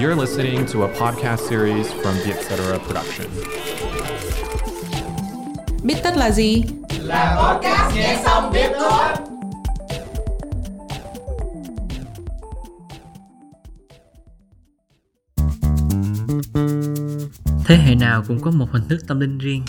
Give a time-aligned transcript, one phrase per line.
[0.00, 2.56] You're listening to a podcast series from the Etc.
[2.86, 3.26] Production.
[5.84, 6.62] Biết tất là gì?
[7.00, 9.04] Là podcast nghe xong biết thôi.
[17.64, 19.64] Thế hệ nào cũng có một hình thức tâm linh riêng.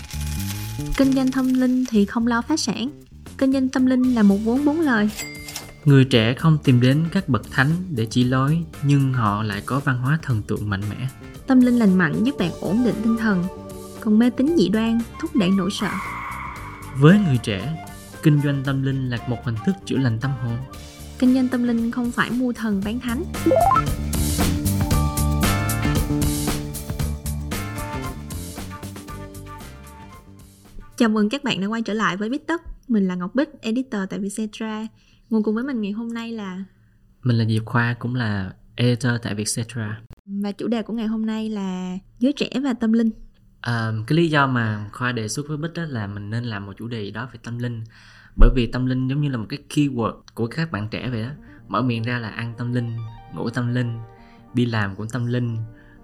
[0.96, 2.90] Kinh doanh tâm linh thì không lo phá sản.
[3.38, 5.10] Kinh doanh tâm linh là một vốn bốn lời.
[5.84, 9.80] Người trẻ không tìm đến các bậc thánh để chỉ lối, nhưng họ lại có
[9.80, 11.08] văn hóa thần tượng mạnh mẽ.
[11.46, 13.44] Tâm linh lành mạnh giúp bạn ổn định tinh thần,
[14.00, 15.90] còn mê tín dị đoan thúc đẩy nỗi sợ.
[16.96, 17.86] Với người trẻ,
[18.22, 20.56] kinh doanh tâm linh là một hình thức chữa lành tâm hồn.
[21.18, 23.24] Kinh doanh tâm linh không phải mua thần bán thánh.
[30.96, 32.62] Chào mừng các bạn đã quay trở lại với Bít Tất.
[32.88, 34.86] Mình là Ngọc Bích, editor tại Vietcetera.
[35.32, 36.64] Ngồi cùng với mình ngày hôm nay là?
[37.22, 40.00] Mình là Diệp Khoa, cũng là editor tại Vietcetera.
[40.26, 43.10] và chủ đề của ngày hôm nay là giới trẻ và tâm linh.
[43.60, 46.66] À, cái lý do mà Khoa đề xuất với Bích đó là mình nên làm
[46.66, 47.84] một chủ đề đó về tâm linh.
[48.36, 51.22] Bởi vì tâm linh giống như là một cái keyword của các bạn trẻ vậy
[51.22, 51.30] đó
[51.68, 52.96] mở miệng ra là ăn tâm linh
[53.34, 53.98] ngủ tâm linh
[54.54, 55.56] đi làm cũng tâm linh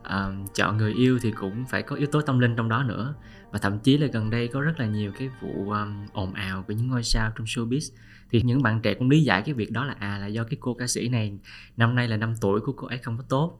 [0.02, 3.14] à, chọn người yêu thì cũng phải có yếu tố tâm linh trong đó nữa.
[3.50, 6.62] Và thậm chí là gần đây có rất là nhiều cái vụ um, ồn ào
[6.62, 7.90] của những ngôi sao trong showbiz
[8.30, 10.56] thì những bạn trẻ cũng lý giải cái việc đó là à là do cái
[10.60, 11.38] cô ca sĩ này
[11.76, 13.58] năm nay là năm tuổi của cô ấy không có tốt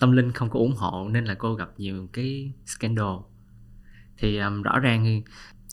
[0.00, 3.16] tâm linh không có ủng hộ nên là cô gặp nhiều cái scandal.
[4.18, 5.22] Thì um, rõ ràng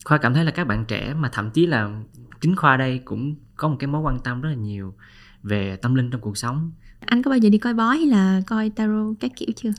[0.06, 2.02] khoa cảm thấy là các bạn trẻ mà thậm chí là
[2.42, 4.96] chính khoa đây cũng có một cái mối quan tâm rất là nhiều
[5.44, 6.72] về tâm linh trong cuộc sống.
[7.00, 9.72] Anh có bao giờ đi coi bói hay là coi tarot các kiểu chưa?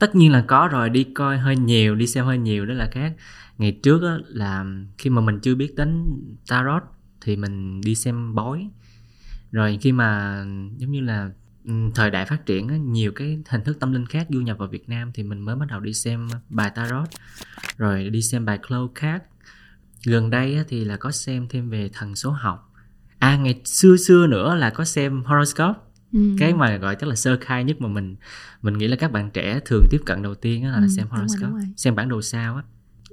[0.00, 2.88] tất nhiên là có rồi đi coi hơi nhiều đi xem hơi nhiều đó là
[2.92, 3.12] khác.
[3.58, 4.64] Ngày trước á, là
[4.98, 6.04] khi mà mình chưa biết đến
[6.48, 6.82] tarot
[7.20, 8.68] thì mình đi xem bói.
[9.52, 10.38] Rồi khi mà
[10.78, 11.30] giống như là
[11.64, 14.68] ừ, thời đại phát triển nhiều cái hình thức tâm linh khác du nhập vào
[14.68, 17.08] Việt Nam thì mình mới bắt đầu đi xem bài tarot
[17.76, 19.24] rồi đi xem bài Cloud card
[20.06, 22.72] gần đây thì là có xem thêm về thần số học.
[23.18, 25.78] À ngày xưa xưa nữa là có xem horoscope.
[26.12, 26.20] Ừ.
[26.38, 28.16] cái mà gọi chắc là sơ khai nhất mà mình
[28.62, 31.06] mình nghĩ là các bạn trẻ thường tiếp cận đầu tiên á là Ừ, xem
[31.06, 31.68] đúng rồi, horoscope đúng rồi.
[31.76, 32.62] xem bản đồ sao á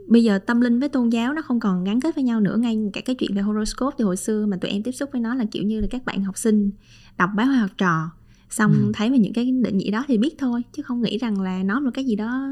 [0.07, 2.57] Bây giờ tâm linh với tôn giáo nó không còn gắn kết với nhau nữa
[2.59, 5.21] ngay cả cái chuyện về horoscope thì hồi xưa mà tụi em tiếp xúc với
[5.21, 6.71] nó là kiểu như là các bạn học sinh
[7.17, 8.09] đọc báo hoa học trò
[8.49, 8.91] xong Ừ.
[8.93, 11.63] thấy về những cái định nghĩa đó thì biết thôi chứ không nghĩ rằng là
[11.63, 12.47] nó là cái gì đó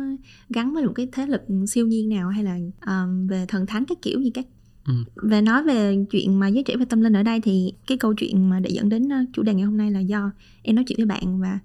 [0.50, 2.58] gắn với một cái thế lực siêu nhiên nào hay là
[2.88, 4.46] um, về thần thánh các kiểu gì các
[4.88, 4.94] Ừ.
[5.24, 8.14] về nói về chuyện mà giới trẻ và tâm linh ở đây thì cái câu
[8.14, 10.98] chuyện mà để dẫn đến chủ đề ngày hôm nay là do em nói chuyện
[10.98, 11.60] với bạn và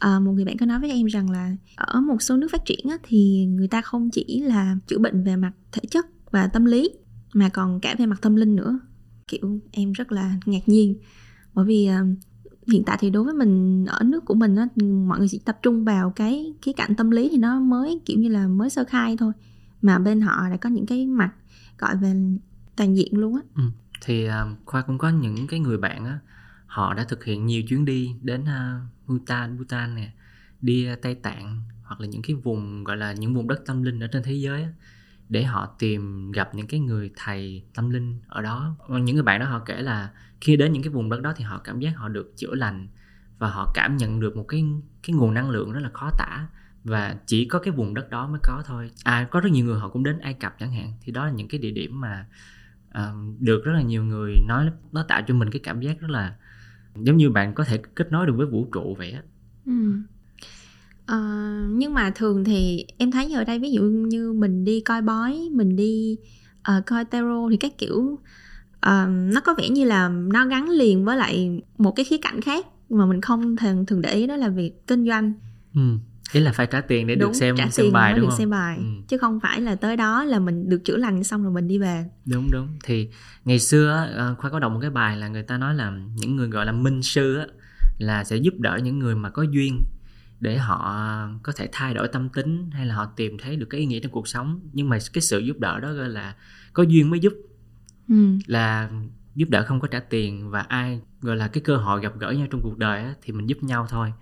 [0.00, 2.64] à, một người bạn có nói với em rằng là ở một số nước phát
[2.64, 6.46] triển á, thì người ta không chỉ là chữa bệnh về mặt thể chất và
[6.46, 6.90] tâm lý
[7.34, 8.78] mà còn cả về mặt tâm linh nữa.
[9.28, 10.96] Kiểu em rất là ngạc nhiên.
[11.54, 12.18] Bởi vì uh,
[12.66, 14.66] hiện tại thì đối với mình ở nước của mình á,
[15.06, 18.18] mọi người chỉ tập trung vào cái khía cạnh tâm lý thì nó mới kiểu
[18.18, 19.32] như là mới sơ khai thôi.
[19.82, 21.30] Mà bên họ đã có những cái mặt
[21.78, 22.14] gọi về
[22.76, 23.42] toàn diện luôn á.
[23.56, 23.62] Ừ.
[24.04, 26.18] thì à, khoa cũng có những cái người bạn á
[26.70, 30.12] họ đã thực hiện nhiều chuyến đi đến uh, Bhutan Bhutan nè
[30.60, 33.82] đi uh, Tây Tạng hoặc là những cái vùng gọi là những vùng đất tâm
[33.82, 34.68] linh ở trên thế giới á,
[35.28, 38.76] để họ tìm gặp những cái người thầy tâm linh ở đó.
[38.88, 40.10] Những người bạn đó họ kể là
[40.40, 42.88] khi đến những cái vùng đất đó thì họ cảm giác họ được chữa lành
[43.38, 44.64] và họ cảm nhận được một cái
[45.02, 46.46] cái nguồn năng lượng rất là khó tả
[46.84, 48.90] và chỉ có cái vùng đất đó mới có thôi.
[49.04, 51.32] À có rất nhiều người họ cũng đến Ai Cập chẳng hạn thì đó là
[51.32, 52.26] những cái địa điểm mà
[52.88, 56.10] uh, được rất là nhiều người nói nó tạo cho mình cái cảm giác rất
[56.10, 56.36] là
[56.96, 59.22] giống như bạn có thể kết nối được với vũ trụ vậy á
[59.66, 59.72] Ừ.
[61.06, 61.18] Ờ,
[61.70, 65.48] nhưng mà thường thì em thấy ở đây ví dụ như mình đi coi bói
[65.52, 66.16] mình đi
[66.62, 68.18] ờ, coi tarot thì các kiểu
[68.80, 72.40] ờ, nó có vẻ như là nó gắn liền với lại một cái khía cạnh
[72.40, 75.32] khác mà mình không thường thường để ý đó là việc kinh doanh
[75.74, 75.80] ừ.
[76.32, 78.38] Ý là phải trả tiền để được xem trả xem tiền bài đúng được không?
[78.38, 78.76] xem bài.
[78.76, 78.84] Ừ.
[79.08, 81.78] chứ không phải là tới đó là mình được chữa lành xong rồi mình đi
[81.78, 82.04] về.
[82.26, 82.68] Đúng đúng.
[82.84, 83.08] Thì
[83.44, 86.36] ngày xưa ờ, khoa có đọc một cái bài là người ta nói là những
[86.36, 87.46] người gọi là minh sư á,
[87.98, 89.82] là sẽ giúp đỡ những người mà có duyên
[90.40, 90.96] để họ
[91.42, 94.00] có thể thay đổi tâm tính hay là họ tìm thấy được cái ý nghĩa
[94.00, 94.60] trong cuộc sống.
[94.72, 96.34] Nhưng mà cái sự giúp đỡ đó gọi là
[96.72, 97.32] có duyên mới giúp.
[98.08, 98.38] Ừ.
[98.46, 98.90] là
[99.34, 102.30] giúp đỡ không có trả tiền và ai gọi là cái cơ hội gặp gỡ
[102.30, 104.12] nhau trong cuộc đời á, thì mình giúp nhau thôi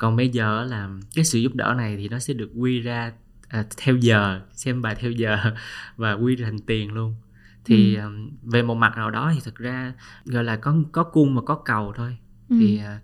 [0.00, 3.12] còn bây giờ là cái sự giúp đỡ này thì nó sẽ được quy ra
[3.48, 5.36] à, theo giờ xem bài theo giờ
[5.96, 7.14] và quy ra thành tiền luôn
[7.64, 8.10] thì Ừ.
[8.42, 9.92] về một mặt nào đó thì thực ra
[10.24, 12.16] gọi là có có cung và có cầu thôi
[12.48, 12.56] Ừ.
[12.60, 13.00] thì à,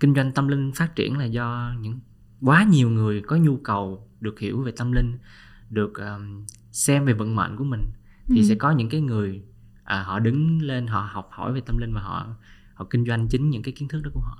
[0.00, 2.00] kinh doanh tâm linh phát triển là do những
[2.40, 5.18] quá nhiều người có nhu cầu được hiểu về tâm linh
[5.70, 7.84] được ừm, xem về vận mệnh của mình
[8.26, 8.42] thì Ừ.
[8.48, 9.42] sẽ có những cái người
[9.84, 12.26] à, họ đứng lên họ học hỏi về tâm linh và họ
[12.74, 14.38] họ kinh doanh chính những cái kiến thức đó của họ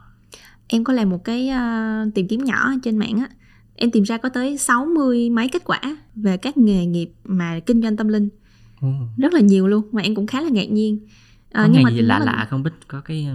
[0.69, 3.29] em có làm một cái ờ, tìm kiếm nhỏ trên mạng á.
[3.75, 5.81] Em tìm ra có tới 60 mấy kết quả
[6.15, 8.29] về các nghề nghiệp mà kinh doanh tâm linh.
[8.81, 8.89] Ừ.
[9.17, 10.99] rất là nhiều luôn mà em cũng khá là ngạc nhiên.
[11.55, 12.63] Có Ờ, nghề gì nếu lạ mà- lạ không?
[12.63, 13.27] Biết có cái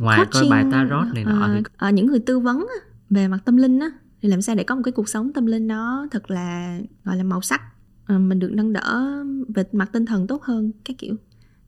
[0.00, 2.66] ngoài coi bài tarot này nọ ờ, thì ờ, những người tư vấn
[3.10, 3.90] về mặt tâm linh á
[4.22, 7.16] thì làm sao để có một cái cuộc sống tâm linh nó thật là gọi
[7.16, 7.62] là màu sắc
[8.06, 9.14] Ờ, mình được nâng đỡ
[9.54, 11.14] về mặt tinh thần tốt hơn các kiểu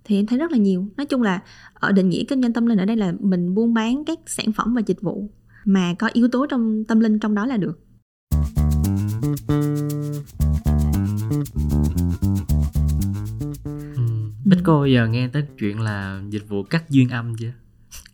[0.07, 0.89] thì em thấy rất là nhiều.
[0.97, 1.41] Nói chung là
[1.75, 4.53] ở định nghĩa kinh doanh tâm linh ở đây là mình buôn bán các sản
[4.53, 5.31] phẩm và dịch vụ
[5.65, 7.81] mà có yếu tố trong tâm linh trong đó là được.
[14.45, 17.53] Bích cô giờ nghe tới chuyện là dịch vụ cắt duyên âm chưa?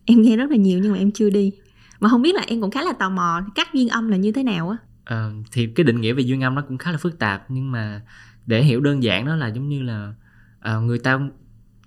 [0.05, 1.51] Em nghe rất là nhiều nhưng mà em chưa đi.
[1.99, 4.31] Mà không biết là em cũng khá là tò mò các duyên âm là như
[4.31, 4.77] thế nào á?
[5.05, 7.71] Ờ, thì cái định nghĩa về duyên âm nó cũng khá là phức tạp nhưng
[7.71, 8.01] mà
[8.45, 10.13] để hiểu đơn giản đó là giống như là
[10.59, 11.19] ờ, người ta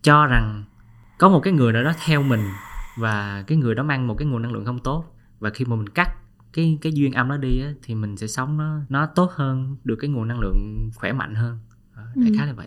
[0.07, 0.65] cho rằng
[1.19, 2.41] có một cái người nào đó theo mình
[2.99, 5.05] và cái người đó mang một cái nguồn năng lượng không tốt
[5.39, 6.11] và khi mà mình cắt
[6.53, 9.77] cái cái duyên âm đó đi á, thì mình sẽ sống nó nó tốt hơn
[9.85, 11.59] được cái nguồn năng lượng khỏe mạnh hơn
[11.97, 12.33] đại Ừ.
[12.37, 12.67] khái là vậy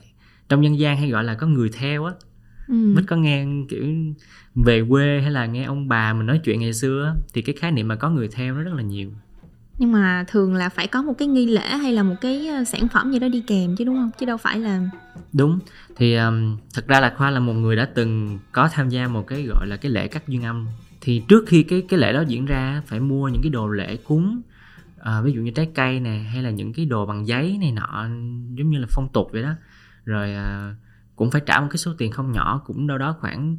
[0.50, 2.14] trong dân gian hay gọi là có người theo á
[2.68, 2.96] ừ.
[3.08, 3.86] Có nghe kiểu
[4.56, 7.56] về quê hay là nghe ông bà mình nói chuyện ngày xưa á, thì cái
[7.60, 9.12] khái niệm mà có người theo nó rất là nhiều
[9.80, 12.64] nhưng mà thường là phải có một cái nghi lễ hay là một cái ờ,
[12.64, 14.12] sản phẩm gì đó đi kèm chứ đúng không?
[14.20, 14.82] Chứ đâu phải là
[15.34, 15.60] đúng.
[15.96, 19.28] Thì um, thật ra là khoa là một người đã từng có tham gia một
[19.28, 20.68] cái gọi là cái lễ cắt duyên âm.
[21.02, 23.98] Thì trước khi cái cái lễ đó diễn ra phải mua những cái đồ lễ
[23.98, 24.42] cúng
[25.00, 27.72] à, ví dụ như trái cây nè hay là những cái đồ bằng giấy này
[27.72, 28.08] nọ
[28.56, 29.54] giống như là phong tục vậy đó.
[30.06, 30.76] Rồi à,
[31.16, 33.58] cũng phải trả một cái số tiền không nhỏ cũng đâu đó khoảng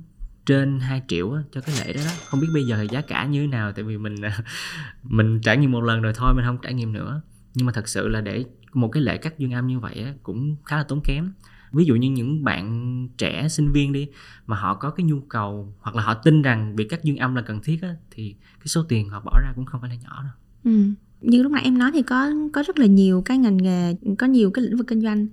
[0.50, 2.10] trên 2 triệu á, cho cái lễ đó đó.
[2.24, 4.14] Không biết bây giờ giá cả như thế nào tại vì mình
[5.02, 7.22] mình trải nghiệm một lần rồi thôi mình không trải nghiệm nữa.
[7.54, 10.14] Nhưng mà thật sự là để một cái lễ cắt dương âm như vậy á,
[10.22, 11.32] cũng khá là tốn kém.
[11.72, 14.08] Ví dụ như những bạn trẻ sinh viên đi
[14.46, 17.34] mà họ có cái nhu cầu hoặc là họ tin rằng việc cắt dương âm
[17.34, 19.96] là cần thiết á, thì cái số tiền họ bỏ ra cũng không phải là
[20.02, 20.32] nhỏ đâu.
[20.64, 20.82] Ừ.
[21.20, 24.26] như lúc nãy em nói thì có có rất là nhiều cái ngành nghề có
[24.26, 25.26] nhiều cái lĩnh vực kinh doanh.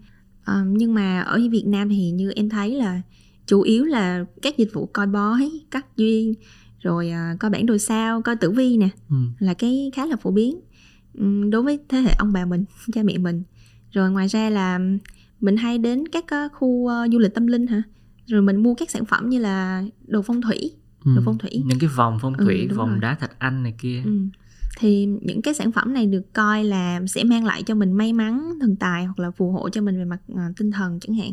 [0.43, 3.01] À, nhưng mà ở Việt Nam thì như em thấy là
[3.47, 6.33] chủ yếu là các dịch vụ coi bói cắt duyên
[6.79, 9.15] rồi à, coi bản đồ sao coi tử vi nè ừ.
[9.39, 10.59] là cái khá là phổ biến
[11.13, 13.43] Ừm, đối với thế hệ ông bà mình cha mẹ mình
[13.91, 14.79] rồi ngoài ra là
[15.39, 17.81] mình hay đến các ờ, khu ờ, du lịch tâm linh hả
[18.25, 20.71] rồi mình mua các sản phẩm như là đồ phong thủy
[21.05, 21.11] Ừ.
[21.15, 21.51] Đồ phong thủy.
[21.65, 22.99] những cái vòng phong Ừ, thủy đúng vòng rồi.
[22.99, 24.11] đá thạch anh này kia Ừ.
[24.79, 28.13] thì những cái sản phẩm này được coi là sẽ mang lại cho mình may
[28.13, 31.15] mắn thần tài hoặc là phù hộ cho mình về mặt ờ, tinh thần chẳng
[31.15, 31.31] hạn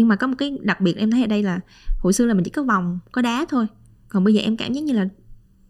[0.00, 1.60] nhưng mà có một cái đặc biệt em thấy ở đây là
[1.98, 3.66] hồi xưa là mình chỉ có vòng có đá thôi.
[4.08, 5.08] Còn bây giờ em cảm giác như là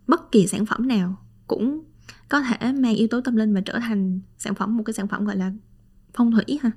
[0.07, 1.17] bất kỳ sản phẩm nào
[1.47, 1.85] cũng
[2.29, 5.09] có thể mang yếu tố tâm linh và trở thành sản phẩm một cái sản
[5.09, 5.53] phẩm gọi là
[6.15, 6.71] phong thủy ha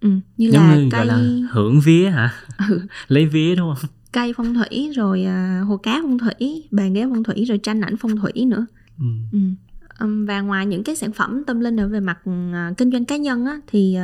[0.00, 1.18] ừ, như giống là như cây là
[1.50, 2.34] hưởng vía hả?
[2.68, 3.90] Ừ, lấy vía đúng không?
[4.12, 7.80] Cây phong thủy rồi à, hồ cá phong thủy bàn ghế phong thủy rồi tranh
[7.80, 8.66] ảnh phong thủy nữa.
[8.98, 9.04] Ừ.
[9.32, 10.24] Ừ.
[10.26, 12.18] Và ngoài những cái sản phẩm tâm linh ở về mặt
[12.52, 13.96] à, kinh doanh cá nhân á, thì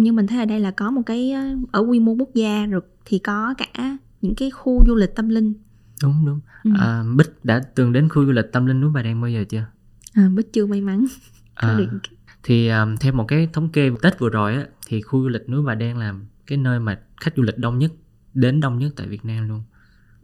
[0.00, 1.32] à, như mình thấy ở đây là có một cái
[1.72, 5.28] ở quy mô quốc gia rồi thì có cả những cái khu du lịch tâm
[5.28, 5.54] linh.
[6.02, 6.40] Đúng đúng.
[6.64, 6.70] Ừ.
[6.78, 9.44] à, bích đã từng đến khu du lịch tâm linh núi bà đen bao giờ
[9.48, 9.66] chưa?
[10.14, 11.06] À, bích chưa may mắn.
[11.54, 11.98] À, được
[12.42, 15.48] thì um, theo một cái thống kê Tết vừa rồi á thì khu du lịch
[15.48, 16.14] núi Bà Đen là
[16.46, 17.92] cái nơi mà khách du lịch đông nhất
[18.34, 19.62] đến đông nhất tại Việt Nam luôn.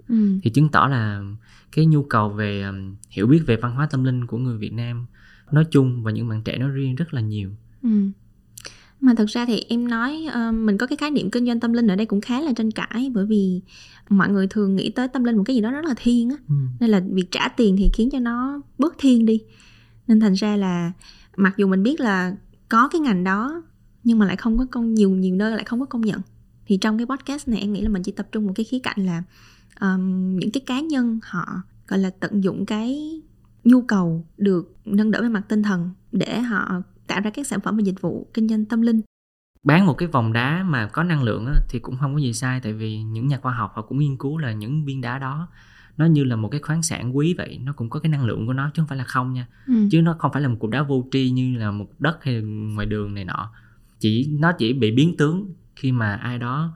[0.08, 0.38] Ừ.
[0.42, 1.22] thì chứng tỏ là
[1.72, 4.72] cái nhu cầu về um, hiểu biết về văn hóa tâm linh của người Việt
[4.72, 5.06] Nam
[5.52, 7.50] nói chung và những bạn trẻ nói riêng rất là nhiều.
[7.82, 8.10] Ừ.
[9.00, 11.72] mà thật ra thì em nói ờ, mình có cái khái niệm kinh doanh tâm
[11.72, 13.60] linh ở đây cũng khá là tranh cãi bởi vì
[14.08, 16.36] mọi người thường nghĩ tới tâm linh một cái gì đó rất là thiên á.
[16.48, 16.54] Ừ.
[16.80, 19.40] nên là việc trả tiền thì khiến cho nó bớt thiên đi.
[20.06, 20.92] Nên thành ra là
[21.36, 22.36] mặc dù mình biết là
[22.68, 23.62] có cái ngành đó
[24.04, 26.20] nhưng mà lại không có công nhiều nhiều nơi lại không có công nhận.
[26.66, 28.78] Thì trong cái podcast này em nghĩ là mình chỉ tập trung một cái khía
[28.78, 29.22] cạnh là
[29.80, 33.20] um, những cái cá nhân họ gọi là tận dụng cái
[33.64, 37.60] nhu cầu được nâng đỡ về mặt tinh thần để họ tạo ra các sản
[37.60, 39.00] phẩm và dịch vụ kinh doanh tâm linh
[39.64, 42.60] bán một cái vòng đá mà có năng lượng thì cũng không có gì sai
[42.60, 45.48] tại vì những nhà khoa học họ cũng nghiên cứu là những viên đá đó
[45.96, 48.46] nó như là một cái khoáng sản quý vậy nó cũng có cái năng lượng
[48.46, 49.74] của nó chứ không phải là không nha ừ.
[49.90, 52.42] chứ nó không phải là một cục đá vô tri như là một đất hay
[52.42, 53.50] ngoài đường này nọ
[54.00, 56.74] chỉ nó chỉ bị biến tướng khi mà ai đó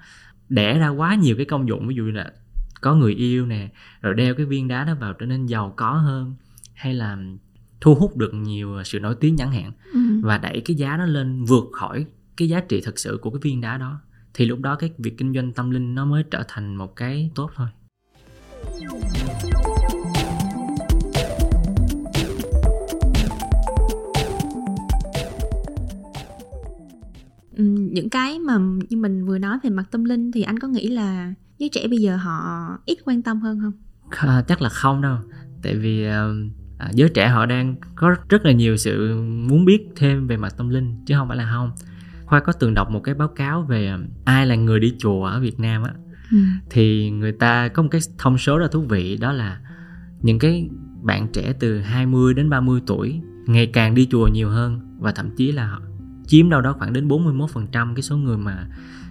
[0.48, 2.32] đẻ ra quá nhiều cái công dụng ví dụ như là
[2.80, 3.68] có người yêu nè
[4.00, 6.34] rồi đeo cái viên đá đó vào trở nên giàu có hơn
[6.74, 7.18] hay là
[7.80, 10.00] thu hút được nhiều sự nổi tiếng chẳng hạn Ừ.
[10.22, 13.40] và đẩy cái giá nó lên vượt khỏi cái giá trị thật sự của cái
[13.42, 14.00] viên đá đó.
[14.34, 17.30] Thì lúc đó cái việc kinh doanh tâm linh nó mới trở thành một cái
[17.34, 17.68] tốt thôi.
[27.56, 28.58] Ừ, những cái mà
[28.88, 31.88] như mình vừa nói về mặt tâm linh thì anh có nghĩ là giới trẻ
[31.88, 33.72] bây giờ họ ít quan tâm hơn không?
[34.10, 35.16] À, chắc là không đâu.
[35.62, 36.34] Tại vì ờ,
[36.80, 40.54] à, giới trẻ họ đang có rất là nhiều sự muốn biết thêm về mặt
[40.56, 41.72] tâm linh chứ không phải là không
[42.24, 45.24] khoa có từng đọc một cái báo cáo về à, ai là người đi chùa
[45.24, 45.92] ở việt nam á
[46.30, 46.38] ừ.
[46.70, 49.60] thì người ta có một cái thông số rất thú vị đó là
[50.22, 50.68] những cái
[51.02, 55.30] bạn trẻ từ 20 đến 30 tuổi ngày càng đi chùa nhiều hơn và thậm
[55.36, 55.80] chí là họ
[56.26, 58.66] chiếm đâu đó khoảng đến 41% cái số người mà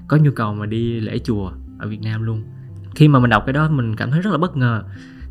[0.07, 2.43] có nhu cầu mà đi lễ chùa ở Việt Nam luôn.
[2.95, 4.83] Khi mà mình đọc cái đó mình cảm thấy rất là bất ngờ.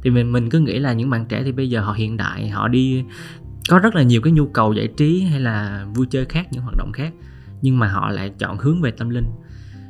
[0.02, 2.48] Thì mình mình cứ nghĩ là những bạn trẻ thì bây giờ họ hiện đại,
[2.48, 3.04] họ đi
[3.68, 6.62] có rất là nhiều cái nhu cầu giải trí hay là vui chơi khác, những
[6.62, 7.12] hoạt động khác
[7.62, 9.24] nhưng mà họ lại chọn hướng về tâm linh.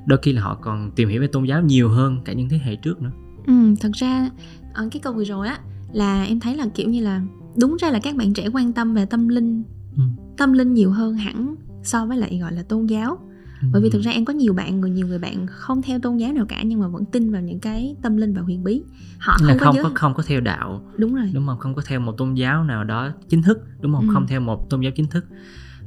[0.07, 2.61] Đôi khi là họ còn tìm hiểu về tôn giáo nhiều hơn cả những thế
[2.65, 3.11] hệ trước nữa.
[3.47, 4.31] Ừ, thật ra
[4.75, 5.59] ở cái câu vừa rồi á
[5.93, 7.23] là em thấy là kiểu như là
[7.61, 9.63] đúng ra là các bạn trẻ quan tâm về tâm linh
[9.97, 10.03] Ừ.
[10.37, 13.19] tâm linh nhiều hơn hẳn so với lại gọi là tôn giáo
[13.73, 13.93] bởi vì Ừ.
[13.93, 16.47] thực ra em có nhiều bạn người nhiều người bạn không theo tôn giáo nào
[16.49, 18.83] cả nhưng mà vẫn tin vào những cái tâm linh và huyền bí
[19.19, 21.59] họ là không, không có có giới không có theo đạo đúng rồi đúng không
[21.59, 24.15] không có theo một tôn giáo nào đó chính thức đúng không Ừ.
[24.15, 25.25] không theo một tôn giáo chính thức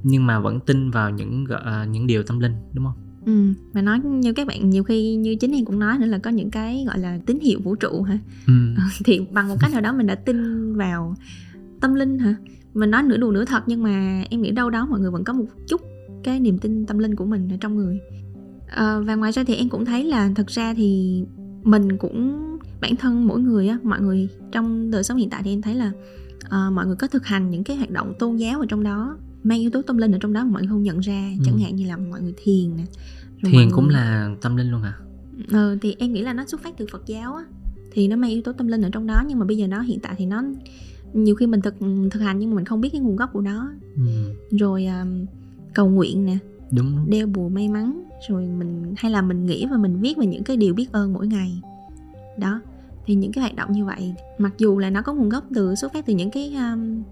[0.03, 3.53] nhưng mà vẫn tin vào những uh, những điều tâm linh đúng không ừ.
[3.73, 6.29] và nói như các bạn nhiều khi như chính em cũng nói nữa là có
[6.29, 8.53] những cái gọi là tín hiệu vũ trụ hả ừ.
[9.05, 11.15] thì bằng một cách nào đó mình đã tin vào
[11.81, 12.35] tâm linh hả
[12.73, 15.23] mình nói nửa đùa nửa thật nhưng mà em nghĩ đâu đó mọi người vẫn
[15.23, 15.81] có một chút
[16.23, 17.99] cái niềm tin tâm linh của mình ở trong người
[18.75, 21.23] Ờ, và ngoài ra thì em cũng thấy là thật ra thì
[21.63, 22.41] mình cũng
[22.81, 25.75] bản thân mỗi người á mọi người trong đời sống hiện tại thì em thấy
[25.75, 25.91] là
[26.49, 29.17] ờ, mọi người có thực hành những cái hoạt động tôn giáo ở trong đó
[29.43, 31.43] mang yếu tố tâm linh ở trong đó mà mọi người không nhận ra Ừ.
[31.45, 32.83] chẳng hạn như là mọi người thiền nè
[33.51, 34.93] thiền cũng người- là tâm linh luôn hả
[35.51, 37.43] Ờ, thì em nghĩ là nó xuất phát từ Phật giáo á
[37.91, 39.81] thì nó mang yếu tố tâm linh ở trong đó nhưng mà bây giờ nó
[39.81, 40.43] hiện tại thì nó
[41.13, 41.75] nhiều khi mình thực
[42.11, 44.01] thực hành nhưng mà mình không biết cái nguồn gốc của nó ừ.
[44.51, 45.25] rồi um,
[45.73, 46.37] cầu nguyện nè
[46.71, 50.25] đúng đeo bùa may mắn rồi mình hay là mình nghĩ và mình viết về
[50.25, 51.61] những cái điều biết ơn mỗi ngày.
[52.37, 52.61] Đó
[53.05, 55.75] thì những cái hoạt động như vậy mặc dù là nó có nguồn gốc từ
[55.75, 57.03] xuất phát từ những cái um,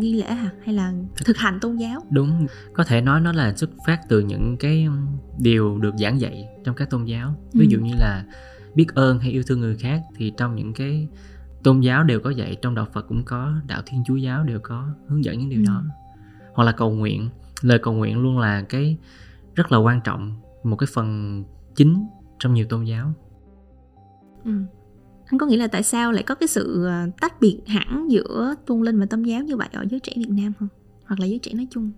[0.00, 0.50] nghi lễ hả?
[0.64, 0.92] Hay là
[1.24, 2.04] thực hành tôn giáo?
[2.10, 5.06] Đúng có thể nói nó là xuất phát từ những cái um,
[5.38, 7.34] điều được giảng dạy trong các tôn giáo.
[7.52, 7.68] Ví Ừ.
[7.70, 8.24] dụ như là
[8.74, 11.08] biết ơn hay yêu thương người khác thì trong những cái
[11.62, 14.60] tôn giáo đều có dạy trong đạo Phật cũng có đạo Thiên Chúa giáo đều
[14.62, 15.64] có hướng dẫn những điều Ừ.
[15.66, 15.82] đó.
[16.54, 17.28] Hoặc là cầu nguyện
[17.62, 18.96] lời cầu nguyện luôn là cái
[19.54, 21.44] rất là quan trọng một cái phần
[21.76, 22.06] chính
[22.38, 23.14] trong nhiều tôn giáo
[24.44, 24.50] Ừ.
[25.26, 28.54] Anh có nghĩ là tại sao lại có cái sự ờ, tách biệt hẳn giữa
[28.66, 30.68] tôn linh và tôn giáo như vậy ở giới trẻ Việt Nam không?
[31.06, 31.90] Hoặc là giới trẻ nói chung?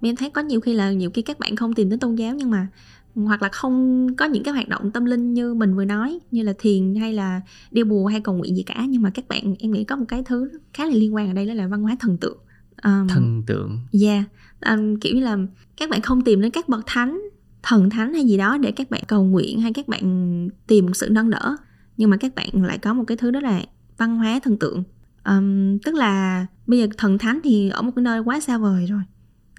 [0.00, 2.14] Vì Em thấy có nhiều khi là nhiều khi các bạn không tìm đến tôn
[2.14, 2.68] giáo nhưng mà
[3.14, 6.42] hoặc là không có những cái hoạt động tâm linh như mình vừa nói như
[6.42, 7.40] là thiền hay là
[7.70, 10.04] đeo bùa hay cầu nguyện gì cả nhưng mà các bạn em nghĩ có một
[10.08, 12.38] cái thứ khá là liên quan ở đây đó là văn hóa thần tượng
[12.82, 14.24] um, thần tượng Yeah,
[14.66, 15.36] um, kiểu như là
[15.76, 17.20] các bạn không tìm đến các bậc thánh,
[17.62, 20.92] thần thánh hay gì đó để các bạn cầu nguyện hay các bạn tìm một
[20.94, 21.56] sự nâng đỡ.
[21.96, 23.62] Nhưng mà các bạn lại có một cái thứ đó là
[23.98, 24.82] văn hóa thần tượng.
[25.24, 28.86] Um, tức là bây giờ thần thánh thì ở một cái nơi quá xa vời
[28.86, 29.02] rồi.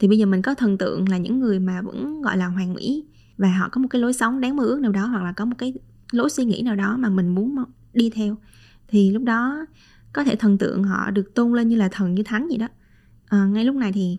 [0.02, 2.74] Thì bây giờ mình có thần tượng là những người mà vẫn gọi là hoàn
[2.74, 3.06] mỹ
[3.38, 5.46] và họ có một cái lối sống đáng mơ ước nào đó hoặc là có
[5.46, 5.74] một cái
[6.12, 7.56] lối suy nghĩ nào đó mà mình muốn
[7.94, 8.36] đi theo.
[8.88, 9.66] Thì lúc đó
[10.14, 12.68] có thể thần tượng họ được tôn lên như là thần như thánh gì đó
[13.32, 14.18] à, ngay lúc này thì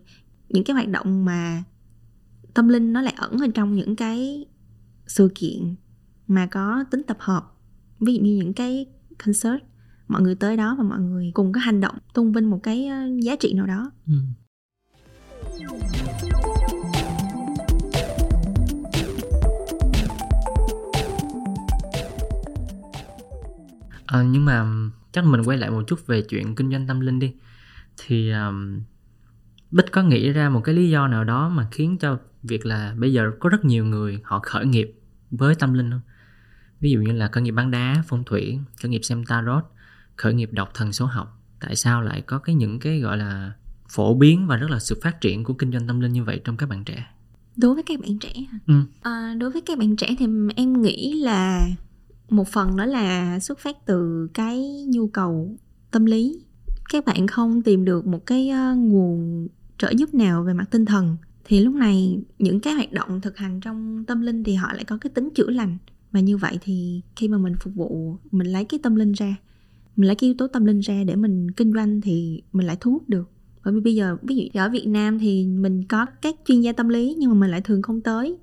[0.53, 1.63] những cái hoạt động mà
[2.53, 4.45] tâm linh nó lại ẩn ở trong những cái
[5.07, 5.75] sự kiện
[6.27, 7.53] mà có tính tập hợp.
[7.99, 8.85] Ví dụ như những cái
[9.25, 9.63] concert
[10.07, 12.87] mọi người tới đó và mọi người cùng có hành động tôn vinh một cái
[12.87, 13.91] ờ, giá trị nào đó.
[14.07, 14.13] Ừ.
[24.05, 24.65] à, nhưng mà
[25.11, 27.33] chắc mình quay lại một chút về chuyện kinh doanh tâm linh đi.
[27.97, 28.79] Thì um,
[29.73, 32.95] Bích có nghĩ ra một cái lý do nào đó mà khiến cho việc là
[32.97, 34.95] bây giờ có rất nhiều người họ khởi nghiệp
[35.31, 36.01] với tâm linh không?
[36.79, 39.63] Ví dụ như là khởi nghiệp bán đá, phong thủy, khởi nghiệp xem tarot,
[40.15, 41.41] khởi nghiệp đọc thần số học.
[41.59, 43.53] Tại sao lại có cái những cái gọi là
[43.89, 46.41] phổ biến và rất là sự phát triển của kinh doanh tâm linh như vậy
[46.43, 47.05] trong các bạn trẻ?
[47.55, 48.33] đối với các bạn trẻ?
[48.67, 48.73] Ừ.
[49.01, 51.67] À, đối với các bạn trẻ thì em nghĩ là
[52.29, 55.57] một phần đó là xuất phát từ cái nhu cầu
[55.91, 56.43] tâm lý
[56.89, 59.47] các bạn không tìm được một cái ờ, nguồn
[59.83, 61.17] trợ giúp nào về mặt tinh thần?
[61.45, 64.83] Thì lúc này những cái hoạt động thực hành trong tâm linh thì họ lại
[64.83, 65.77] có cái tính chữa lành.
[66.11, 69.35] Và như vậy thì khi mà mình phục vụ mình lấy cái tâm linh ra
[69.95, 72.77] mình lấy cái yếu tố tâm linh ra để mình kinh doanh thì mình lại
[72.79, 73.29] thu hút được.
[73.63, 76.71] Bởi vì bây giờ ví dụ ở Việt Nam thì mình có các chuyên gia
[76.71, 78.37] tâm lý nhưng mà mình lại thường không tới.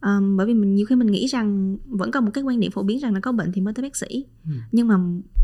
[0.00, 2.70] Ờm, bởi vì mình nhiều khi mình nghĩ rằng vẫn còn một cái quan niệm
[2.70, 4.26] phổ biến rằng là có bệnh thì mới tới bác sĩ.
[4.44, 4.50] Ừ.
[4.72, 4.94] nhưng mà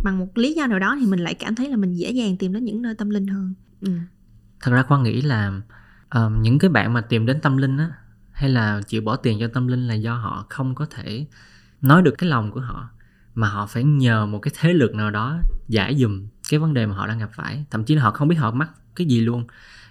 [0.04, 2.36] bằng một lý do nào đó thì mình lại cảm thấy là mình dễ dàng
[2.36, 3.54] tìm đến những nơi tâm linh hơn.
[3.80, 3.90] Ừ.
[4.64, 5.52] Thật ra Khoa nghĩ là
[6.18, 7.90] uh, những cái bạn mà tìm đến tâm linh á
[8.32, 11.26] hay là chịu bỏ tiền cho tâm linh là do họ không có thể
[11.80, 12.88] nói được cái lòng của họ
[13.34, 16.86] mà họ phải nhờ một cái thế lực nào đó giải dùm cái vấn đề
[16.86, 17.64] mà họ đang gặp phải.
[17.70, 19.46] Thậm chí là họ không biết họ mắc cái gì luôn.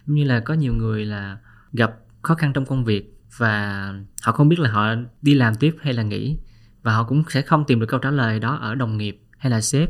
[0.07, 1.37] Giống như là có nhiều người là
[1.73, 5.75] gặp khó khăn trong công việc và họ không biết là họ đi làm tiếp
[5.81, 6.37] hay là nghỉ
[6.83, 9.51] và họ cũng sẽ không tìm được câu trả lời đó ở đồng nghiệp hay
[9.51, 9.89] là sếp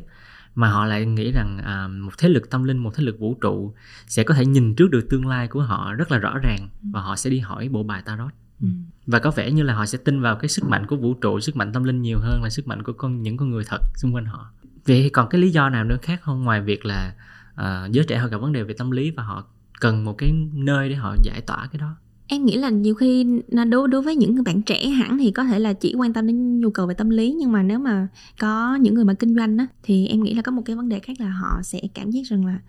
[0.56, 3.38] mà họ lại nghĩ rằng à, một thế lực tâm linh một thế lực vũ
[3.42, 3.74] trụ
[4.08, 7.02] sẽ có thể nhìn trước được tương lai của họ rất là rõ ràng và
[7.02, 8.32] họ sẽ đi hỏi bộ bài tarot.
[8.62, 8.68] Ừ.
[9.08, 11.40] và có vẻ như là họ sẽ tin vào cái sức mạnh của vũ trụ
[11.40, 13.82] sức mạnh tâm linh nhiều hơn là sức mạnh của con những con người thật
[13.96, 14.52] xung quanh họ.
[14.86, 16.44] Vậy còn cái lý do nào nữa khác không?
[16.44, 17.16] Ngoài việc là
[17.56, 19.44] à, giới trẻ họ gặp vấn đề về tâm lý và họ
[19.80, 21.96] cần một cái nơi để họ giải tỏa cái đó
[22.34, 23.26] em nghĩ là nhiều khi
[23.70, 26.60] đối đối với những bạn trẻ hẳn thì có thể là chỉ quan tâm đến
[26.60, 28.08] nhu cầu về tâm lý, nhưng mà nếu mà
[28.40, 30.90] có những người mà kinh doanh á, thì em nghĩ là có một cái vấn
[30.90, 32.60] đề khác là họ sẽ cảm giác rằng là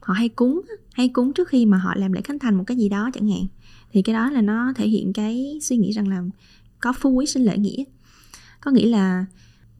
[0.00, 0.60] họ hay cúng
[0.92, 3.28] hay cúng trước khi mà họ làm lễ khánh thành một cái gì đó chẳng
[3.28, 3.46] hạn.
[3.92, 6.22] Thì cái đó là nó thể hiện cái suy nghĩ rằng là
[6.80, 7.84] có phú quý sinh lợi nghĩa.
[8.60, 9.26] Có nghĩa là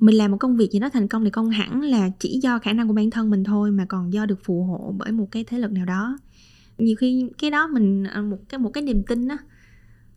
[0.00, 2.58] mình làm một công việc gì đó thành công thì không hẳn là chỉ do
[2.58, 5.28] khả năng của bản thân mình thôi mà còn do được phù hộ bởi một
[5.30, 6.18] cái thế lực nào đó
[6.78, 9.36] nhiều khi cái đó mình ờ, một cái một cái niềm tin á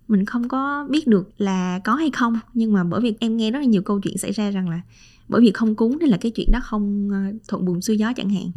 [0.07, 2.39] mình không có biết được là có hay không.
[2.53, 4.81] Nhưng mà bởi vì em nghe rất là nhiều câu chuyện xảy ra rằng là
[5.27, 8.13] bởi vì không cúng nên là cái chuyện đó không ờ, thuận buồm xuôi gió
[8.15, 8.51] chẳng hạn.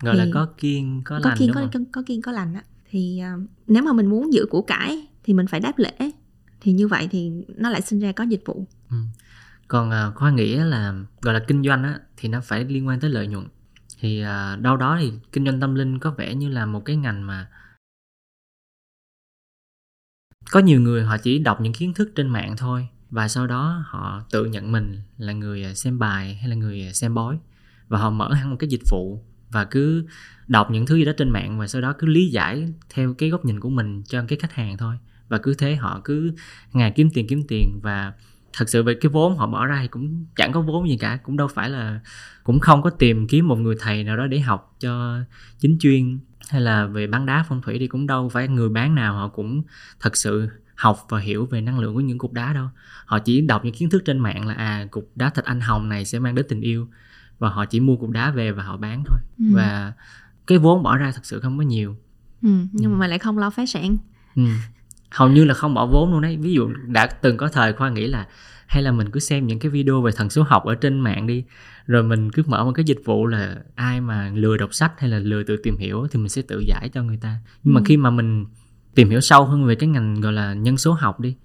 [0.00, 1.84] Gọi là Thì- có kiên có, có lành kiên đúng có, không?
[1.84, 2.62] có, kiên có lành á.
[2.90, 3.30] Thì ờ,
[3.66, 6.10] nếu mà mình muốn giữ của cải thì mình phải đáp lễ.
[6.60, 8.66] Thì như vậy thì nó lại sinh ra có dịch vụ.
[9.68, 13.00] Còn à, khoa nghĩ là gọi là kinh doanh á thì nó phải liên quan
[13.00, 13.44] tới lợi nhuận
[14.02, 16.96] thì à, đâu đó thì kinh doanh tâm linh có vẻ như là một cái
[16.96, 17.48] ngành mà
[20.50, 23.84] có nhiều người họ chỉ đọc những kiến thức trên mạng thôi và sau đó
[23.86, 27.38] họ tự nhận mình là người à, xem bài hay là người à, xem bói
[27.88, 30.06] và họ mở hẳn một cái dịch vụ và cứ
[30.48, 33.30] đọc những thứ gì đó trên mạng và sau đó cứ lý giải theo cái
[33.30, 34.98] góc nhìn của mình cho cái khách hàng thôi.
[35.28, 36.32] Và cứ thế họ cứ
[36.72, 38.12] ngày kiếm tiền kiếm tiền và
[38.52, 41.18] thật sự về cái vốn họ bỏ ra thì cũng chẳng có vốn gì cả
[41.22, 42.00] cũng đâu phải là
[42.44, 45.18] cũng không có tìm kiếm một người thầy nào đó để học cho
[45.58, 46.18] chính chuyên.
[46.48, 49.28] Hay là về bán đá phong thủy thì cũng đâu phải người bán nào họ
[49.28, 49.62] cũng
[50.00, 52.68] thật sự học và hiểu về năng lượng của những cục đá đâu.
[53.04, 55.88] Họ chỉ đọc những kiến thức trên mạng là à cục đá thạch anh hồng
[55.88, 56.88] này sẽ mang đến tình yêu
[57.38, 59.18] và họ chỉ mua cục đá về và họ bán thôi.
[59.38, 59.44] Ừ.
[59.54, 59.92] và
[60.46, 61.96] cái vốn bỏ ra thật sự không có nhiều.
[62.42, 63.96] Ừ, nhưng mà lại không lo phá sản.
[64.36, 64.42] Ừ.
[65.14, 66.36] Hầu như là không bỏ vốn luôn đấy.
[66.40, 68.26] Ví dụ đã từng có thời Khoa nghĩ là
[68.66, 71.26] hay là mình cứ xem những cái video về thần số học ở trên mạng
[71.26, 71.44] đi
[71.86, 75.10] rồi mình cứ mở một cái dịch vụ là ai mà lừa đọc sách hay
[75.10, 77.80] là lừa tự tìm hiểu thì mình sẽ tự giải cho người ta nhưng mà
[77.80, 77.84] Ừ.
[77.86, 78.46] khi mà mình
[78.94, 81.36] tìm hiểu sâu hơn về cái ngành gọi là nhân số học đi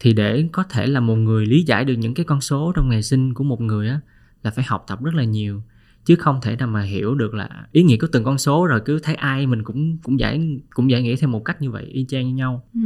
[0.00, 2.88] thì để có thể là một người lý giải được những cái con số trong
[2.88, 4.00] ngày sinh của một người á
[4.42, 5.62] là phải học tập rất là nhiều
[6.08, 8.80] chứ không thể nào mà hiểu được là ý nghĩa của từng con số rồi
[8.84, 11.84] cứ thấy ai mình cũng cũng giải cũng giải nghĩa theo một cách như vậy
[11.84, 12.80] y chang như nhau ừ.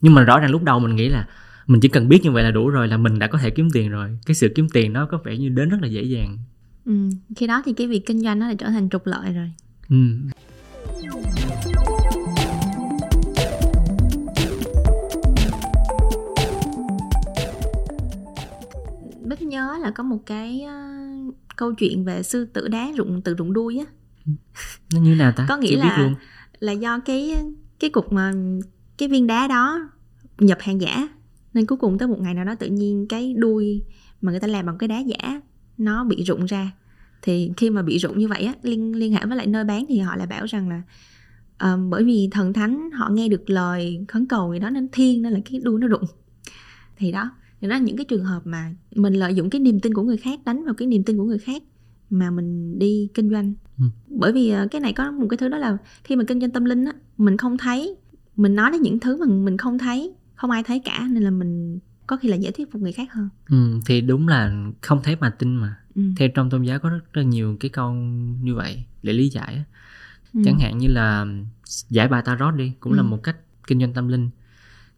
[0.00, 1.28] nhưng mà rõ ràng lúc đầu mình nghĩ là
[1.66, 3.68] mình chỉ cần biết như vậy là đủ rồi là mình đã có thể kiếm
[3.72, 6.38] tiền rồi cái sự kiếm tiền nó có vẻ như đến rất là dễ dàng
[6.84, 7.10] Ừ.
[7.36, 9.50] khi đó thì cái việc kinh doanh nó lại trở thành trục lợi rồi
[9.88, 9.96] ừ.
[19.24, 20.74] Bích nhớ là có một cái ờ,
[21.58, 23.84] câu chuyện về sư tử đá rụng tự rụng đuôi á.
[24.94, 25.46] Nó như nào ta?
[25.48, 26.14] Có nghĩa Chưa là- luôn.
[26.60, 27.34] là do cái
[27.80, 28.32] cái cục mà
[28.98, 29.90] cái viên đá đó
[30.38, 31.08] nhập hàng giả
[31.54, 33.82] nên cuối cùng tới một ngày nào đó tự nhiên cái đuôi
[34.20, 35.40] mà người ta làm bằng cái đá giả
[35.78, 36.70] nó bị rụng ra.
[37.22, 39.84] Thì khi mà bị rụng như vậy á liên liên hệ với lại nơi bán
[39.88, 40.82] thì họ lại bảo rằng là
[41.58, 45.22] ờ, bởi vì thần thánh họ nghe được lời khấn cầu người đó nên thiên
[45.22, 46.04] nên là cái đuôi nó rụng.
[46.96, 49.94] Thì đó đó là những cái trường hợp mà mình lợi dụng cái niềm tin
[49.94, 51.62] của người khác đánh vào cái niềm tin của người khác
[52.10, 53.84] mà mình đi kinh doanh Ừ.
[54.08, 56.50] bởi vì ờ, cái này có một cái thứ đó là khi mà kinh doanh
[56.50, 57.96] tâm linh á mình không thấy
[58.36, 61.30] mình nói đến những thứ mà mình không thấy không ai thấy cả nên là
[61.30, 65.00] mình có khi là dễ thuyết phục người khác hơn ừ, thì đúng là không
[65.02, 66.02] thấy mà tin mà ừ.
[66.16, 67.92] theo trong tôn giáo có rất, rất nhiều cái câu
[68.42, 69.64] như vậy để lý giải á.
[70.34, 70.40] Ừ.
[70.44, 71.26] chẳng hạn như là
[71.88, 73.06] giải bài tarot đi cũng là Ừ.
[73.06, 74.30] một cách kinh doanh tâm linh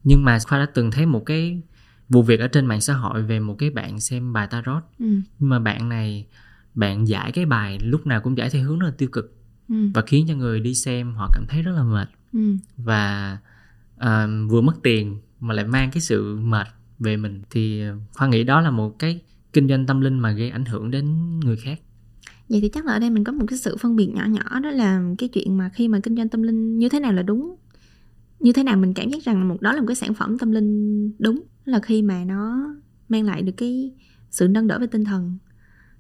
[0.05, 1.63] nhưng mà khoa đã từng thấy một cái
[2.11, 5.07] vụ việc ở trên mạng xã hội về một cái bạn xem bài tarot Ừ.
[5.39, 6.27] nhưng mà bạn này
[6.75, 9.37] bạn giải cái bài lúc nào cũng giải theo hướng rất là tiêu cực
[9.69, 9.75] Ừ.
[9.95, 12.57] và khiến cho người đi xem họ cảm thấy rất là mệt Ừ.
[12.77, 13.39] và
[13.99, 16.67] à, vừa mất tiền mà lại mang cái sự mệt
[16.99, 19.21] về mình thì khoa nghĩ đó là một cái
[19.53, 21.05] kinh doanh tâm linh mà gây ảnh hưởng đến
[21.41, 21.81] người khác
[22.49, 24.61] vậy thì chắc là ở đây mình có một cái sự phân biệt nhỏ nhỏ
[24.61, 27.23] đó là cái chuyện mà khi mà kinh doanh tâm linh như thế nào là
[27.23, 27.57] đúng
[28.41, 30.51] như thế nào mình cảm giác rằng một, đó là một cái sản phẩm tâm
[30.51, 32.75] linh đúng, là khi mà nó
[33.09, 33.93] mang lại được cái
[34.31, 35.39] sự nâng đỡ về tinh thần.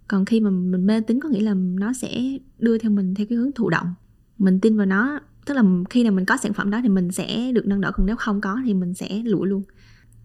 [0.08, 3.26] Còn khi mà mình mê tín có nghĩa là nó sẽ đưa theo mình theo
[3.30, 3.94] cái hướng thụ động.
[4.38, 7.12] Mình tin vào nó, tức là khi nào mình có sản phẩm đó thì mình
[7.12, 9.62] sẽ được nâng đỡ, còn nếu không có thì mình sẽ lụi luôn.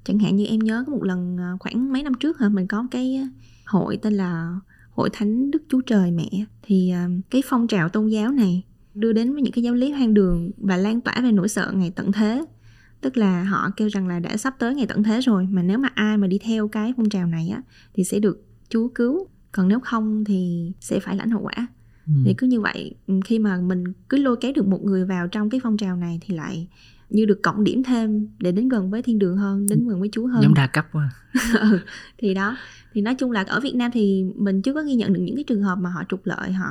[0.03, 2.67] Chẳng hạn như em nhớ có một lần à, khoảng mấy năm trước hả, mình
[2.67, 3.27] có cái
[3.65, 4.59] hội tên là
[4.91, 6.29] hội thánh Đức Chúa Trời Mẹ.
[6.61, 8.63] Thì à, cái phong trào tôn giáo này
[8.95, 11.71] đưa đến với những cái giáo lý hoang đường và lan tỏa về nỗi sợ
[11.75, 12.45] ngày tận thế.
[13.01, 15.77] Tức là họ kêu rằng là đã sắp tới ngày tận thế rồi mà nếu
[15.77, 17.61] mà ai mà đi theo cái phong trào này á
[17.93, 19.27] thì sẽ được Chúa cứu.
[19.51, 21.67] Còn nếu không thì sẽ phải lãnh hậu quả.
[22.07, 22.13] Ừ.
[22.25, 25.49] thì cứ như vậy khi mà mình cứ lôi kéo được một người vào trong
[25.49, 26.67] cái phong trào này thì lại
[27.09, 30.09] như được cộng điểm thêm để đến gần với thiên đường hơn đến gần với
[30.11, 30.43] chúa hơn.
[30.43, 31.09] Giống đa cấp quá.
[31.59, 31.79] Ừ,
[32.17, 32.57] thì đó.
[32.93, 35.35] Thì nói chung là ở việt nam thì mình chưa có ghi nhận được những
[35.35, 36.67] cái trường hợp mà họ trục lợi họ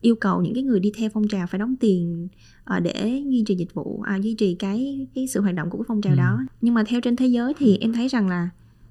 [0.00, 2.28] yêu cầu những cái người đi theo phong trào phải đóng tiền
[2.76, 5.78] uh, để duy trì dịch vụ uh, duy trì cái cái sự hoạt động của
[5.78, 6.16] cái phong trào ừ.
[6.16, 8.48] đó nhưng mà theo trên thế giới thì em thấy rằng là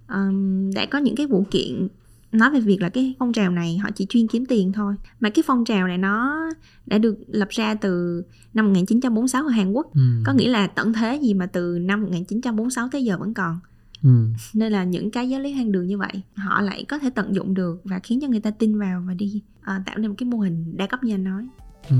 [0.10, 1.88] um, đã có những cái vụ kiện
[2.32, 5.30] nói về việc là cái phong trào này họ chỉ chuyên kiếm tiền thôi mà
[5.30, 6.50] cái phong trào này nó
[6.86, 10.02] đã được lập ra từ năm 1946 ở Hàn Quốc ừ.
[10.26, 13.60] có nghĩa là tận thế gì mà từ năm 1946 tới giờ vẫn còn
[14.06, 14.12] ừ.
[14.54, 17.36] nên là những cái giáo lý hoang đường như vậy họ lại có thể tận
[17.36, 20.16] dụng được và khiến cho người ta tin vào và đi uh, tạo nên một
[20.18, 21.48] cái mô hình đa cấp như anh nói
[21.90, 21.96] ừ.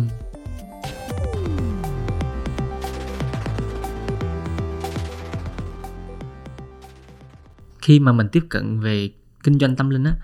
[7.82, 9.10] khi mà mình tiếp cận về
[9.44, 10.16] kinh doanh tâm linh á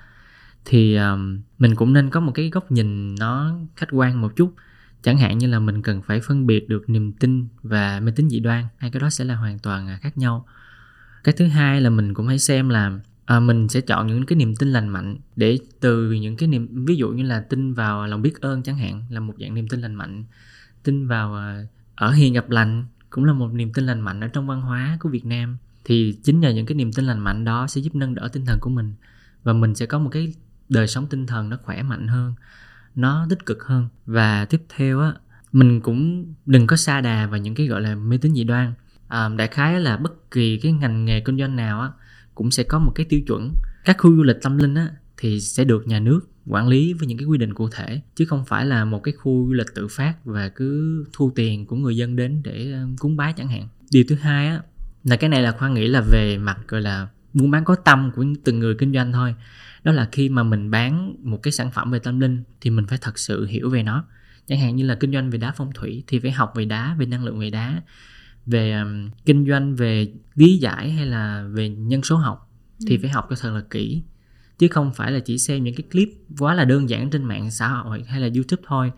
[0.65, 4.53] thì um, mình cũng nên có một cái góc nhìn nó khách quan một chút
[5.03, 8.29] chẳng hạn như là mình cần phải phân biệt được niềm tin và mê tín
[8.29, 10.45] dị đoan hai cái đó sẽ là hoàn toàn à, khác nhau
[11.23, 14.35] cái thứ hai là mình cũng hãy xem là à, mình sẽ chọn những cái
[14.35, 18.07] niềm tin lành mạnh để từ những cái niềm ví dụ như là tin vào
[18.07, 20.23] lòng biết ơn chẳng hạn là một dạng niềm tin lành mạnh.
[20.83, 21.63] Tin vào à,
[21.95, 24.97] ở hiền gặp lành cũng là một niềm tin lành mạnh ở trong văn hóa
[24.99, 25.57] của Việt Nam.
[25.85, 28.45] Thì chính nhờ những cái niềm tin lành mạnh đó sẽ giúp nâng đỡ tinh
[28.45, 28.93] thần của mình
[29.43, 30.33] và mình sẽ có một cái
[30.69, 32.33] đời sống tinh thần nó khỏe mạnh hơn
[32.95, 33.87] nó tích cực hơn.
[34.05, 35.13] Và tiếp theo á
[35.51, 38.73] mình cũng đừng có xa đà vào những cái gọi là mê tín dị đoan
[39.11, 41.89] à, đại khái là bất kỳ cái ngành nghề kinh doanh nào á
[42.35, 43.53] cũng sẽ có một cái tiêu chuẩn.
[43.85, 47.07] Các khu du lịch tâm linh á thì sẽ được nhà nước quản lý với
[47.07, 49.67] những cái quy định cụ thể chứ không phải là một cái khu du lịch
[49.75, 53.47] tự phát và cứ thu tiền của người dân đến để ờ, cúng bái chẳng
[53.47, 53.67] hạn.
[53.91, 54.61] Điều thứ hai á
[55.03, 58.11] là cái này là khoa nghĩ là về mặt gọi là buôn bán có tâm
[58.15, 59.35] của từng người kinh doanh thôi.
[59.83, 62.87] Đó là khi mà mình bán một cái sản phẩm về tâm linh thì mình
[62.87, 64.05] phải thật sự hiểu về nó.
[64.47, 66.95] Chẳng hạn như là kinh doanh về đá phong thủy thì phải học về đá
[66.99, 67.81] về năng lượng về đá
[68.45, 72.49] về um, kinh doanh về lý giải hay là về nhân số học
[72.87, 72.99] thì ừ.
[73.01, 74.03] phải học cho thật là kỹ.
[74.57, 77.51] Chứ không phải là chỉ xem những cái clip quá là đơn giản trên mạng
[77.51, 78.91] xã hội hay là youtube thôi.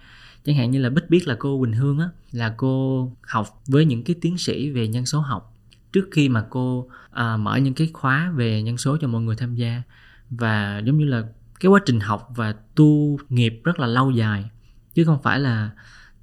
[0.45, 3.86] Chẳng hạn như là bích biết là cô quỳnh hương á là cô học với
[3.86, 5.58] những cái tiến sĩ về nhân số học
[5.93, 9.36] trước khi mà cô à, mở những cái khóa về nhân số cho mọi người
[9.36, 9.82] tham gia.
[10.29, 11.23] Và giống như là
[11.60, 14.49] cái quá trình học và tu nghiệp rất là lâu dài
[14.93, 15.71] chứ không phải là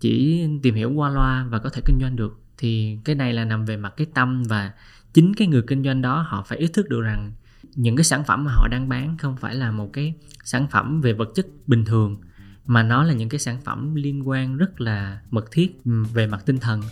[0.01, 3.45] chỉ tìm hiểu qua loa và có thể kinh doanh được thì cái này là
[3.45, 4.73] nằm về mặt cái tâm và
[5.13, 7.33] chính cái người kinh doanh đó họ phải ý thức được rằng
[7.75, 11.01] những cái sản phẩm mà họ đang bán không phải là một cái sản phẩm
[11.01, 12.21] về vật chất bình thường,
[12.67, 16.43] mà nó là những cái sản phẩm liên quan rất là mật thiết về mặt
[16.47, 16.83] tinh thần.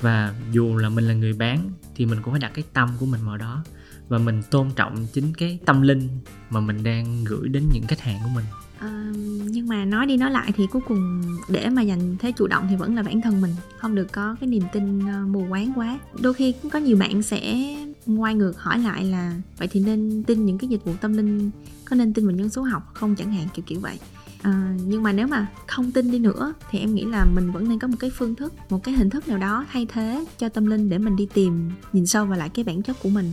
[0.00, 3.06] Và dù là mình là người bán thì mình cũng phải đặt cái tâm của
[3.06, 3.64] mình vào đó
[4.08, 6.08] và mình tôn trọng chính cái tâm linh
[6.50, 8.44] mà mình đang gửi đến những khách hàng của mình
[8.78, 9.12] à,
[9.44, 12.66] nhưng mà nói đi nói lại thì cuối cùng để mà giành thế chủ động
[12.70, 13.54] thì vẫn là bản thân mình.
[13.78, 15.98] Không được có cái niềm tin ờ, mù quáng quá.
[16.20, 17.74] Đôi khi cũng có nhiều bạn sẽ
[18.06, 21.50] ngoài ngược hỏi lại là vậy thì nên tin những cái dịch vụ tâm linh
[21.84, 23.14] có nên tin vào nhân số học không?
[23.16, 23.98] Chẳng hạn kiểu kiểu vậy.
[24.42, 27.68] À, nhưng mà nếu mà không tin đi nữa thì em nghĩ là mình vẫn
[27.68, 30.48] nên có một cái phương thức một cái hình thức nào đó thay thế cho
[30.48, 33.32] tâm linh để mình đi tìm nhìn sâu vào lại cái bản chất của mình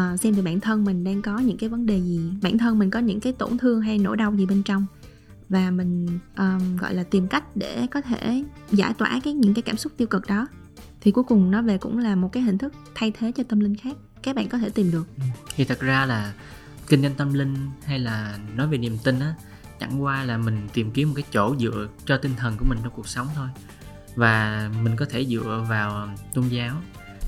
[0.00, 2.32] uh, xem được bản thân mình đang có những cái vấn đề gì.
[2.42, 4.86] Bản thân mình có những cái tổn thương hay nỗi đau gì bên trong.
[5.48, 9.62] Và mình um, gọi là tìm cách để có thể giải tỏa cái những cái
[9.62, 10.46] cảm xúc tiêu cực đó.
[11.00, 13.60] Thì cuối cùng nó về cũng là một cái hình thức thay thế cho tâm
[13.60, 13.96] linh khác.
[14.22, 15.06] Các bạn có thể tìm được.
[15.16, 15.22] Ừ.
[15.56, 16.32] Thì thật ra là
[16.86, 19.34] kinh doanh tâm linh hay là nói về niềm tin á
[19.80, 22.78] chẳng qua là mình tìm kiếm một cái chỗ dựa cho tinh thần của mình
[22.82, 23.48] trong cuộc sống thôi.
[24.14, 26.82] Và mình có thể dựa vào tôn giáo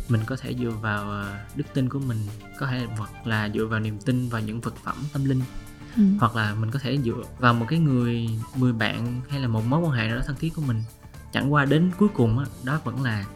[0.08, 2.18] mình có thể dựa vào ờ, đức tin của mình
[2.58, 5.40] có thể hoặc là dựa vào niềm tin vào những vật phẩm tâm linh
[5.96, 6.02] ừ.
[6.20, 9.62] hoặc là mình có thể dựa vào một cái người người bạn hay là một
[9.66, 10.82] mối quan hệ nào đó thân thiết của mình
[11.32, 13.26] chẳng qua đến cuối cùng đó, đó vẫn là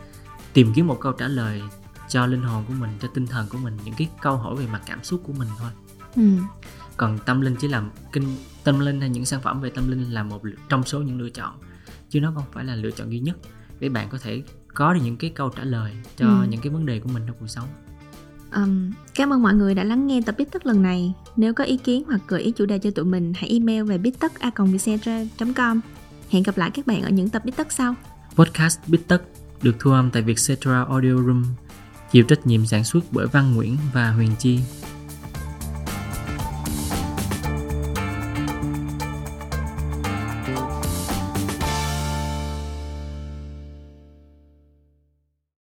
[0.52, 1.62] tìm kiếm một câu trả lời
[2.08, 4.66] cho linh hồn của mình cho tinh thần của mình những cái câu hỏi về
[4.66, 5.70] mặt cảm xúc của mình thôi
[6.16, 6.22] ừ.
[6.96, 10.10] còn tâm linh chỉ là kinh tâm linh hay những sản phẩm về tâm linh
[10.10, 11.58] là một trong số những lựa chọn
[12.08, 13.36] chứ nó không phải là lựa chọn duy nhất
[13.80, 14.42] để bạn có thể
[14.74, 16.46] có được những cái câu trả lời cho ừ.
[16.48, 17.68] những cái vấn đề của mình trong cuộc sống
[18.56, 21.12] Um, cảm ơn mọi người đã lắng nghe tập biết tất lần này.
[21.36, 23.98] Nếu có ý kiến hoặc gợi ý chủ đề cho tụi mình, hãy email về
[23.98, 25.80] biết tất com
[26.30, 27.94] Hẹn gặp lại các bạn ở những tập biết tất sau.
[28.34, 29.22] Podcast biết tất
[29.62, 31.44] được thu âm tại Vietcetera Audio Room,
[32.12, 34.60] chịu trách nhiệm sản xuất bởi Văn Nguyễn và Huyền Chi.